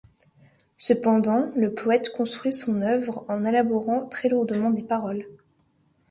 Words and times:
Cependant, 0.77 1.51
le 1.55 1.75
poète 1.75 2.09
construit 2.11 2.53
son 2.53 2.81
œuvre 2.81 3.23
en 3.29 3.45
élaborant 3.45 4.07
très 4.07 4.29
lourdement 4.29 4.71
les 4.71 4.81
paroles. 4.81 5.27